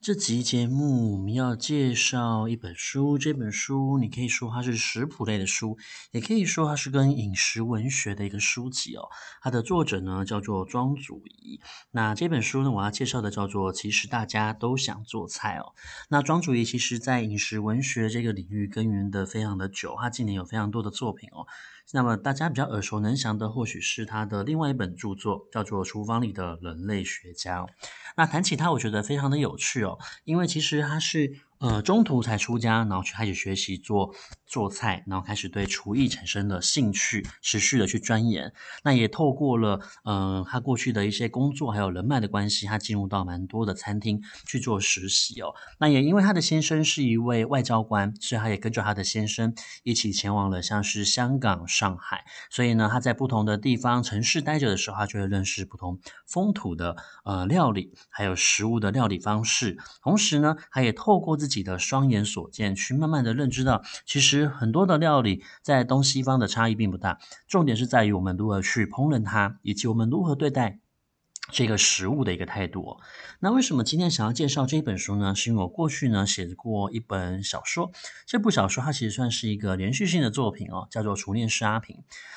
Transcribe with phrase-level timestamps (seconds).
[0.00, 5.76] 这集节目我们要介绍一本书，这本书你可以说它是食谱类的书，
[6.12, 9.08] 也可以说它是跟饮食文学的一个书籍哦。
[9.42, 11.60] 它的作者呢叫做庄祖仪。
[11.90, 15.74] 那这本书呢，我要介绍的叫做《其实大家都想做菜》哦。
[16.08, 21.44] 那庄祖仪其实在饮食文学这个领域耕耘的非常的久，他近年有非常多的作品哦。
[21.92, 27.62] 那么大家比较耳熟能详的，或许是他的另外一本著作，叫做《厨房里的人类学家》。
[28.16, 31.47] 那谈起他，我觉得非常的有趣哦，因为其实他是。
[31.60, 34.14] 呃，中途才出家，然后去开始学习做
[34.46, 38.52] 做菜，然后开始对厨艺产生了兴趣，持续的去钻研。
[38.84, 45.52] 那也透过了，嗯、他过去的一些工作还有人脉的关系，他进入到蛮多的餐厅去做实习哦。
[45.78, 52.24] 那也因为他的先生是一位外交官，所以他也跟着他的先生一起前往了像是香港、上海。
[52.50, 59.76] 所以呢，他在不同的地方城市待着的时候，他就会认识不同风土的呃料理，还有食物的料理方式。
[60.02, 67.18] 同时呢，他也透过自自己的双眼所见，去慢慢的认知到，其实很多的料理在东西方的差异并不大，
[67.48, 70.80] 重点是在于我们如何去烹饪它，以及我们如何对待。
[71.50, 72.98] 这个食物的一个态度。
[73.40, 75.34] 那为什么今天想要介绍这一本书呢？
[75.34, 77.92] 是因为我过去呢写过一本小说，
[78.26, 81.96] 这部小说它其实算是一个连续性的作品哦，叫做《厨念师阿平》。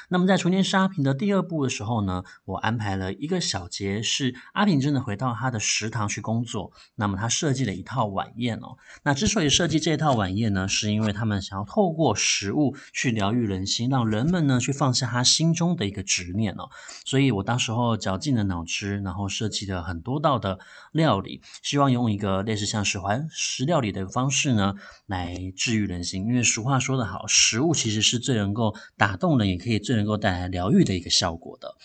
[0.09, 6.71] 那么在《厨念师阿平》的第二部的时候呢，我安排了一个小节，是阿平真的回到他的食堂去工作。
[6.95, 8.77] 那么他设计了一套晚宴哦。
[9.03, 16.69] 那之所以设计这一套晚宴呢，是因为他们想要透过食物去疗愈人心，让人们呢去放下他心中的一个执念哦。
[17.05, 19.00] 所以我当时候绞尽了脑汁。
[19.03, 20.59] 然后设计了很多道的
[20.91, 24.75] 料理，希望用一个类似像是怀石料理的方式呢，
[25.05, 26.25] 来治愈人心。
[26.25, 31.75] 因为俗话说得好，食物其实是最能够打动人，也可以最能够带来疗愈的一个效果的。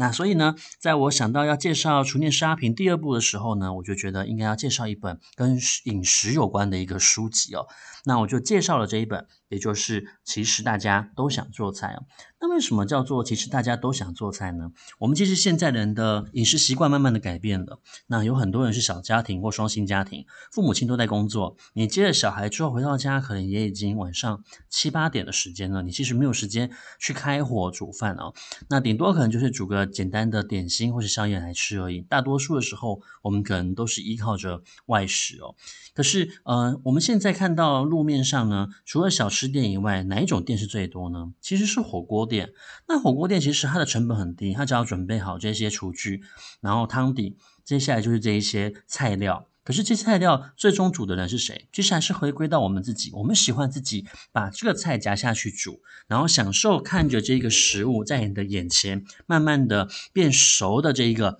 [0.00, 7.66] 那所以呢，在我想到要介绍《厨念师阿平》第二部的时候呢，我就觉得应该要介绍一本跟饮食有关的一个书籍哦。
[8.04, 12.04] 那我就介绍了这一本，也就是其实大家都想做菜哦。
[12.40, 14.70] 那为什么叫做其实大家都想做菜呢？
[14.98, 17.80] 我们其实现在人的饮食习惯慢慢的改变了。
[18.06, 26.70] 那有很多人是小家庭或双薪家庭，父母亲都在工作，你接了小孩之后回到家，可能也已经晚上七八点的时间了，你其实没有时间
[27.00, 28.32] 去开火煮饭哦。
[28.70, 32.02] 那顶多可能就是煮个简单的点心或是宵夜来吃而已。
[32.02, 35.56] 大多数的时候，我们可能都是依靠着外食哦。
[35.92, 41.32] 可是，呃，我们现在看到路面上呢，除了小吃店以外，哪一种店是最多呢？
[41.40, 42.52] 其实是火锅店。
[42.88, 46.24] 那火锅店其实它的成本很低，它只要准备好这些厨具，
[46.60, 49.46] 然后汤底，接下来就是这一些菜料。
[49.62, 51.68] 可是这些菜料最终煮的人是谁？
[51.72, 53.12] 其实还是回归到我们自己。
[53.12, 61.38] 我们喜欢自己把这个菜夹下去煮，然后享受看着这个食物在你的眼前慢慢的变熟的这一个。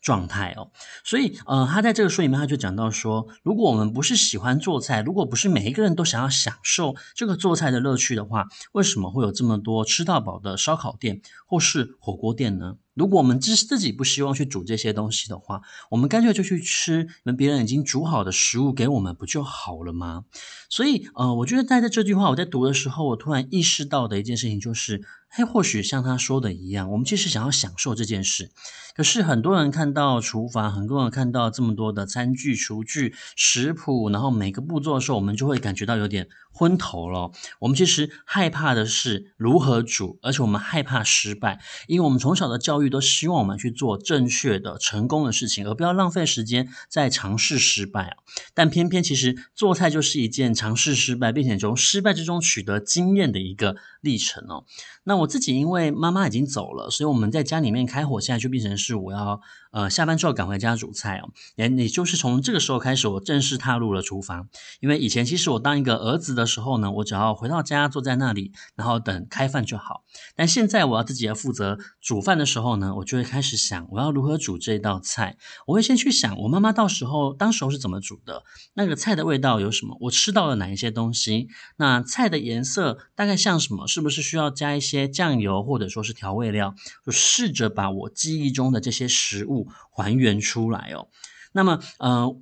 [0.00, 0.70] 状态哦，
[1.04, 12.76] 所以呃，他在这个书里面他就讲到说，如果我们不是喜欢做菜，如果不是每一个人都想要享受这个做菜的乐趣的话，为什么会有这么多吃到饱的烧烤店或是火锅店呢？
[12.94, 20.24] 如果我们自自己不希望去煮这些东西的话，我们干脆就去吃别人已经煮好的食物给我们不就好了吗？
[20.68, 25.02] 所以呃，我觉得带着这句话我在读的时候，我突然意识到的一件事情就是。
[25.32, 28.50] 嘿，或许像他说的一样，我们其实想要享受这件事，
[28.96, 37.30] 可是很多人看到厨房，很多人看到这么多的餐具、厨具、食谱，然后每个步骤的时候，我们就会感觉到有点昏头了。
[37.60, 48.16] 我们其实害怕的是如何煮，而且我们害怕失败，因为我们从小的教都希望我们去做正确的、成功的事情，而不要浪费时间在尝试失败啊。
[48.54, 54.64] 但偏偏其实做菜就是一件尝试失败，并且从失败之中取得经验的一个历程哦。
[55.02, 59.40] 那我自己因为妈妈已经走了，所以我们在家里面开火，现在就变成是我要
[59.70, 61.30] 呃下班之后赶回家煮菜哦。
[61.56, 64.48] 也也就是从这个时候开始，我正式踏入了厨房。
[64.80, 70.04] 因为以前其实我当一个儿子的时候呢，我只要回到家坐在那里，然后等开饭就好。
[70.34, 75.36] 但现在我要自己要负责煮饭的时候呢，我就会开始想我要如何煮这道菜。
[75.66, 78.44] 我会先去想我妈妈到时候当时候是怎么煮的，
[78.74, 86.74] 那个菜的味道有什么，我吃到了哪一些东西，那菜的颜色大概像什么，是不是需要加一些酱油或者说是调味料，
[87.04, 89.59] 就试着把我记忆中的这些食物
[89.90, 91.08] 还原出来哦。
[91.52, 92.36] 那么，呃，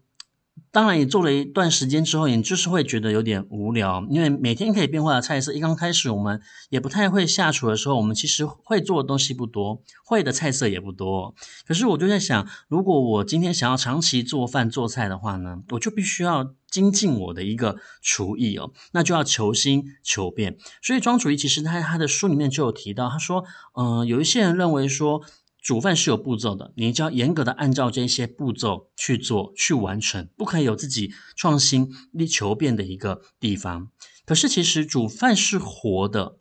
[0.70, 11.34] 当然，你做了一段时间之后，你就是会觉得有点无聊，因为每天可以变化的菜色，一刚开始我们也不太会下厨的时候，我们其实会做的东西不多，会的菜色也不多。
[11.66, 20.58] 可是我就在想，如果我今天想要长期做饭做菜的话呢，我就必须要精进我的一个厨艺哦，那就要求新求变。
[20.82, 23.42] 所以庄主义其实他在他的书里面就有提到，他说，
[23.74, 25.22] 嗯、有一些人认为说。
[25.68, 33.90] 煮饭是有步骤的，你就要严格的按照这些步骤去做、去完成，不可以有自己创新、力求变的一个地方。
[34.24, 36.38] 可是，其实煮饭是活的，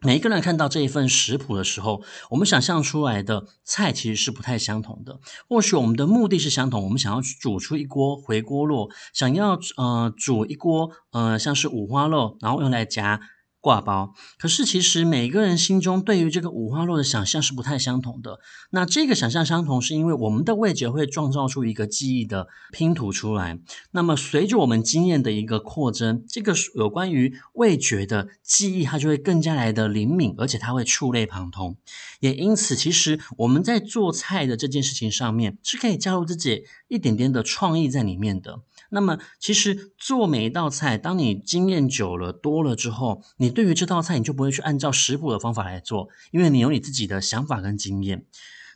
[0.00, 2.02] 每一个人看到这一份食谱的时候，
[2.32, 5.20] 我们想象出来的菜其实是不太相同的。
[5.48, 13.22] 或许我们的目的是相同，我们想要煮出一锅回锅肉，想要呃煮一锅呃像是五花肉，然后用来夹。
[13.60, 18.38] 挂包，可是其实每个人心中对于这个五花肉的想象是不太相同的。
[18.70, 23.58] 那这个想象相同，是因为我们的味觉会创造出一个记忆的拼图出来。
[23.90, 31.76] 那么随着我们经验的一个扩增，这个有关于味觉的记忆，它就会更加来的灵敏，而且它会触类旁通。
[32.20, 38.62] 也因此，其实我们在做菜的这件事情上面，是可以加入自己一点点的创意在里面的。
[38.92, 48.24] 那么，其实做每一道菜，当你经验久了、多了之后，你对于这道菜，你就不会去按照食谱的方法来做，因为你有你自己的想法跟经验。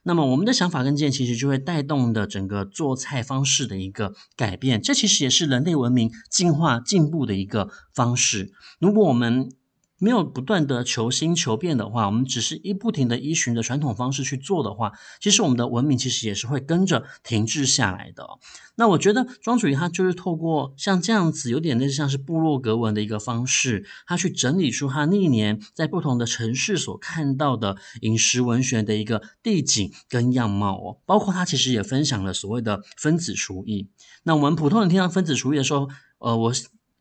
[0.06, 4.82] 那么，我们的想法跟经验，其实就会带动的整个做菜方式的一个改变。
[4.82, 8.52] 这其实也是人类文明进化进步的一个方式。
[8.78, 9.50] 如果我们
[9.98, 18.26] 没有不断的求新求变的话，我们只是一不停的依循着传统方式去做的话，其实我们的文明其实也是会跟着停滞下来的。
[18.76, 33.88] 那我觉得庄主义他就是透过像这样子，有点类似像是部落格文的一个方式，他去整理出他历年在不同的城市所看到的饮食文学的一个地景跟样貌哦，包括他其实也分享了所谓的分子厨艺。
[34.24, 35.88] 那我们普通人听到分子厨艺的时候，
[36.18, 36.52] 呃，我。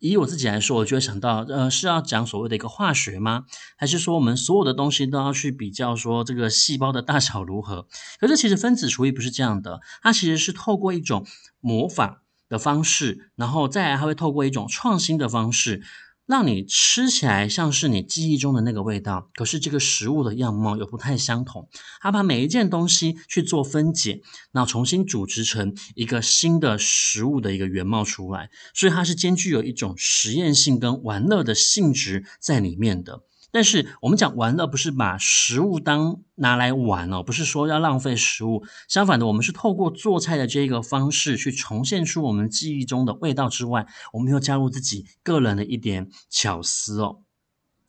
[0.10, 3.46] 以我自己来说，我就会想到，呃，是要讲所谓的一个化学吗？
[3.78, 7.88] 还是说我们所有的东西都要去比较说这个细胞的大小如何？
[8.20, 11.26] 可是其实分子厨艺不是这样的，它其实是透过一种
[11.62, 12.18] 模仿
[12.50, 15.82] 的方式，然后再来它会透过一种创新的方式。
[16.26, 21.68] 让你吃起来像是你记忆中的那个味道，可是这个食物的样貌又不太相同。
[22.00, 24.22] 他把每一件东西去做分解，
[24.52, 33.24] 然后重新组织成一个新的食物的一个原貌出来，所以它是兼具有一种实验性跟玩乐的性质在里面的。
[33.54, 38.64] 但是我们讲玩乐，不是把食物当拿来玩哦，不是说要浪费食物。
[38.88, 47.20] 相反的，我们是透过做菜的这个方式去重现出我们记忆中的味道之外，我们又加入自己个人的一点巧思哦。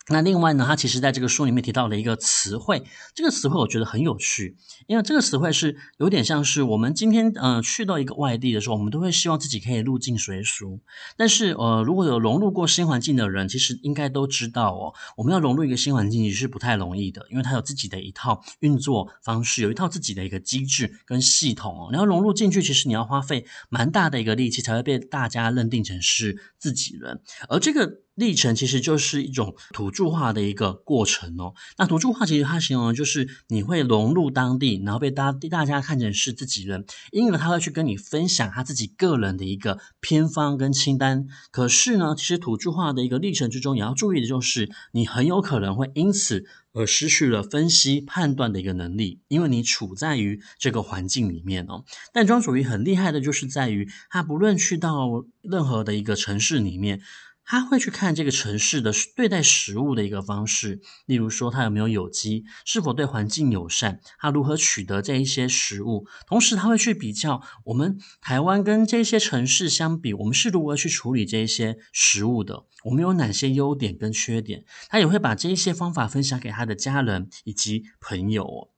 [0.09, 2.85] 那另外呢，他其实在这个书里面提到了一个词汇，
[3.15, 4.55] 这个词汇我觉得很有趣，
[4.87, 10.81] 因为这个词汇是有点像是我们今天呃去到一个外地的时候，我们都会希望自己可以入境随俗。
[11.17, 21.89] 但是呃，如果有融入过新环境的人，其实应该都知道哦，我们要融入一个新环境其实是不太容易的，因为它有自己的一套运作方式，有一套自己的一个机制跟系统哦。
[21.91, 28.04] 你要融入进去，其实你要花费蛮大的一个力气，才会被大家认定成是自己人，而这个。
[28.15, 31.55] 历程其实就是一种土著化的一个过程哦。
[31.79, 41.27] 那土著化其实它形容的就是你会融入当地，然后被大大家看成是自己人，因而他会去跟你分享他自己个人的一个偏方跟清单。
[41.51, 51.85] 可是呢，其实土著化的一个历程之中，也要注意的就是，你很有可能会因此而失去了分析判断的一个能力，因为你处在于这个环境里面哦。
[52.13, 57.01] 但庄主义很厉害的就是在于，他不论去到任何的一个城市里面。
[57.47, 66.07] 他会去看这个城市的对待食物的一个方式，例如说它有没有有机，是否对环境友善，它如何取得这一些食物。
[66.27, 74.65] 同时，他会去比较我们台湾跟这些城市相比，我们是如何去处理这一些食物的，我们有哪些优点跟缺点。
[74.89, 78.74] 他也会把这一些方法分享给他的家人以及朋友。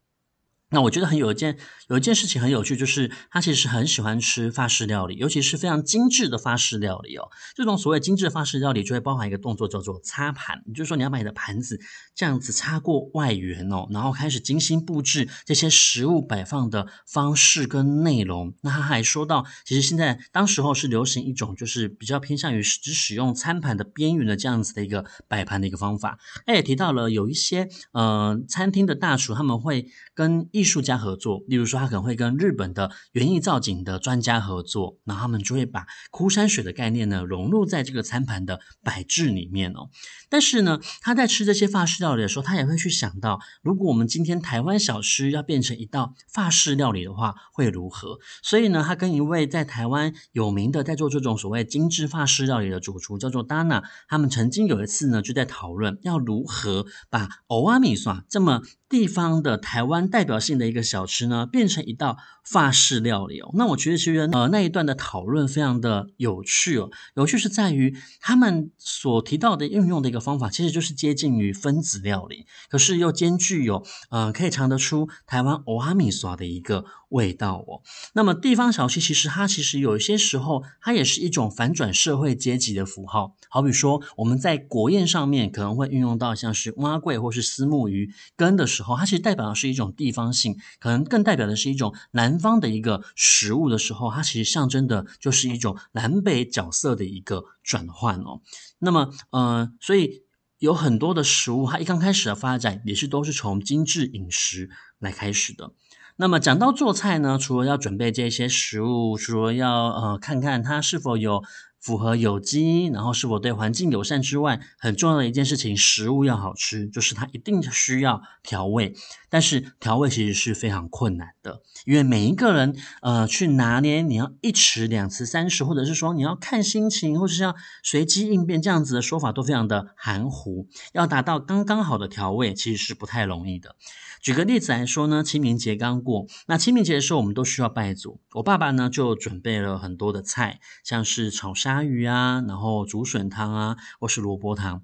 [0.70, 1.56] 那我觉得很有一件
[1.88, 7.28] 有一件事情很有趣，就是他其实很喜欢吃法式料理，尤其是非常精致的法式料理哦。
[7.54, 11.80] 这种所谓精致的法式料理，就会包含一个动作叫做擦盘，也就是说你要把你的盘子
[12.16, 18.52] 这样子擦过外缘哦，然后开始精心布置这些食物摆放的方式跟内容。
[18.62, 26.18] 那他还说到，其实现在当时候是流行一种就是比较偏向于只使用餐盘的边缘的这样子的一个摆盘的一个方法。
[26.44, 39.90] 他也提到了有一些呃餐厅的大厨他们会跟艺术家合作，例如说他可能会跟日本的园艺造景的专家合作，然后他们就会把枯山水的概念呢融入在这个餐盘的摆置里面哦。
[40.30, 48.18] 但是呢，他在吃这些法式料理的时候，他也会去想到，如果我们今天台湾小吃要变成一道法式料理的话，会如何？
[48.42, 63.50] 所以呢，他跟一位在台湾有名的在做这种所谓精致法式料理的主厨叫做 Dana，他们曾经有一次呢就在讨论要如何把欧阿米耍这么地方的台湾代表性的一个小吃呢，变成一道法式料理哦。
[63.54, 77.82] 那我觉得其实呃那一段的讨论非常的有趣哦，有趣是在于他们所提到的运用的一个方法，其实就是接近于分子料理，可是又兼具有呃可以尝得出台湾欧阿米耍的一个味道哦。
[78.14, 98.42] 那么地方小吃其实它其实有一些时候它也是一种反转社会阶级的符号，好比说我们在国宴上面可能会运用到像是蛙桂或是丝木鱼羹的时候，它其实代表的是一种地方性，可能更代表的是一种南方的一个食物的时候，它其实象征的就是一种南北角色的一个转换哦。
[98.78, 100.24] 那么，呃，所以
[100.58, 104.68] 有很多的食物，它一刚开始的发展也是都是从精致饮食
[104.98, 105.72] 来开始的。
[106.18, 111.42] 那么讲到做菜呢，除了要准备这些食物，除了要呃看看它是否有。
[111.80, 118.94] 符合有机，然后是否对环境友善之外，很重要的一件事情，食物要好吃，就是它一定需要调味。
[119.28, 130.68] 但是调味其实是非常困难的，因为每一个人呃去拿捏，你要一匙两匙三匙，或者是说你要看心情，或者是要随机应变这样子的说法都非常的含糊。
[130.92, 133.76] 要达到刚刚好的调味，其实是不太容易的。
[134.20, 144.82] 举个例子来说呢，清明节刚过，那清明节的时候我们都需要拜祖，我爸爸呢就准备了很多的菜，像是炒鲨鱼啊，然后竹笋汤啊，或是萝卜汤。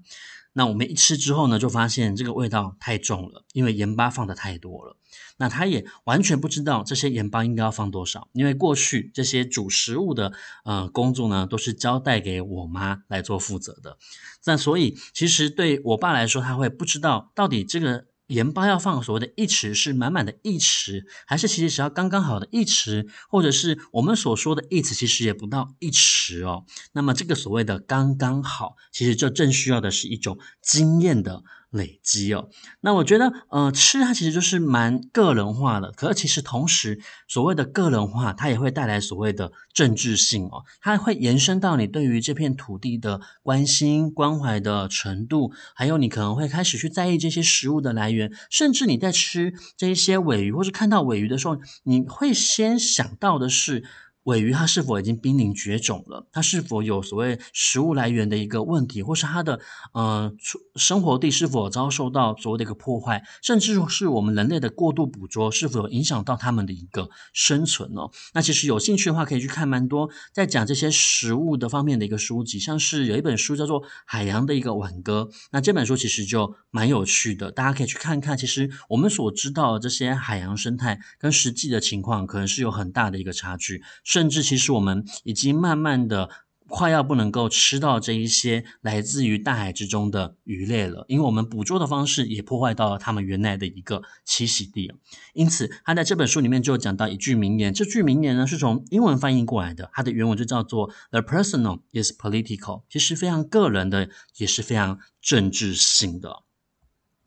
[0.55, 4.95] 那我们一吃之后呢，就发现这个味道太重了，因为盐巴放的太多了。
[5.37, 10.31] 那他也完全不知道这些盐巴应该要放多少，因为过去这些煮食物的
[10.63, 13.97] 呃工作呢，都是交代给我妈来做负责的。
[14.45, 18.05] 那所以其实对我爸来说，他会不知道到底这个。
[18.27, 26.65] 盐巴要放所谓的一匙是满满的一匙，还是其实只要刚刚好的一匙，或者是我们所说的一匙其实也不到一匙哦。
[26.93, 31.43] 那么这个所谓的刚刚好，其实就正需要的是一种经验的。
[31.73, 32.49] 累积哦，
[32.81, 53.83] 那我觉得，呃，吃它其实就是蛮个人化的，可是其实同时，所谓的个人化，它也会带来所谓的政治性哦，它会延伸到你对于这片土地的关心、关怀的程度，还有你可能会开始去在意这些食物的来源，甚至你在吃这一些鮪鱼，或是看到鮪鱼的时候，你会先想到的是。
[54.23, 56.27] 尾鱼它是否已经濒临绝种了？
[56.31, 59.59] 它是否有所谓食物来源的一个问题，或是它的
[59.93, 60.33] 呃
[60.75, 68.11] 生活地是否遭受到所谓的一个破坏，甚至是我们人类的过度捕捉是否有影响到它们的一个生存哦？
[68.33, 78.37] 那其实有兴趣的话，可以去看蛮多在讲这些食物的方面的一个书籍，像是有一本书叫做《海洋的一个挽歌》，那这本书其实就蛮有趣的，大家可以去看看。
[78.37, 83.83] 其实我们所知道的这些海洋生态跟实际的情况，可能是有很大的一个差距。
[84.13, 86.29] 甚至其实我们已经慢慢的
[86.67, 94.93] 快要不能够吃到这一些来自于大海之中的鱼类了，因为我们捕捉的方式也破坏到了他们原来的一个栖息地。
[95.33, 106.43] 因此，他在这本书里面就讲到一句名言，这句名言呢是从英文翻译过来的，它的原文就叫做 “The personal is political”，其实非常个人的，也是非常政治性的。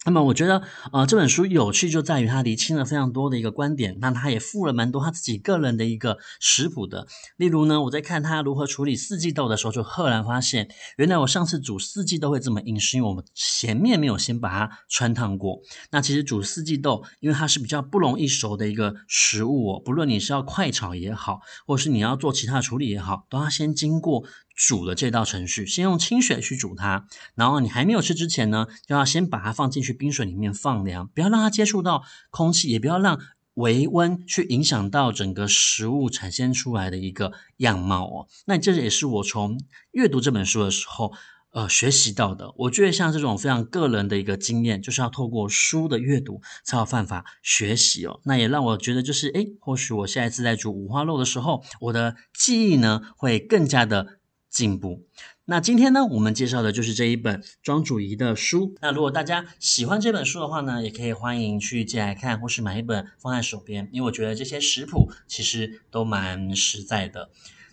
[0.07, 7.09] 那么我觉得，呃，这本书有趣就在于它厘清了非常多的一个观点，那它也附了蛮多他自己个人的一个食谱的。
[7.37, 15.61] 例如呢，我在看他如何处理四季豆的时候，就赫然发现，原来我上次煮四季豆会这么硬，是因为我们前面没有先把它穿烫过。
[15.91, 24.23] 那其实煮四季豆，因为它是比较不容易熟的一个食物哦，不论你是要快炒也好，或是你要做其他处理也好，都要先经过。
[24.57, 33.21] 煮的这道程序，先用清水去煮它，然后你还没有吃之前呢，就要先把它放进去冰水里面放凉，不要让它接触到空气，也不要让
[33.55, 38.29] 微温去影响到整个食物产生出来的一个样貌哦。
[38.47, 39.61] 那这也是我从
[39.93, 41.13] 阅读这本书的时候，
[41.51, 42.53] 呃，学习到的。
[42.57, 48.21] 我觉得像这种非常个人的一个经验，就是要透过书的阅读才有办法学习哦。
[48.25, 54.19] 那也让我觉得就是，诶，或许我下一次在煮五花肉的时候，我的记忆呢会更加的。
[54.57, 55.03] 进步。
[55.45, 58.75] 那今天呢，我们介绍的就是这一本庄主仪的书。
[58.81, 67.29] 那如果大家喜欢这本书的话呢，也可以欢迎去借来看，或是买一本放在手边，因为我觉得这些食谱其实都蛮实在的。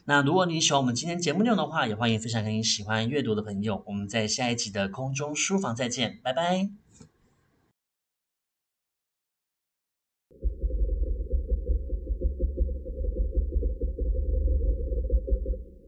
[0.06, 3.82] 那如果你喜欢我们今天节目内容的话，也欢迎分享给你喜欢阅读的朋友。
[3.88, 6.83] 我们在下一集的空中书房再见，拜拜。